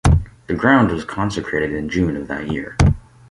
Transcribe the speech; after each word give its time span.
The 0.47 0.55
ground 0.55 0.89
was 0.89 1.05
consecrated 1.05 1.73
in 1.73 1.87
June 1.87 2.17
of 2.17 2.27
that 2.27 2.51
year. 2.51 2.75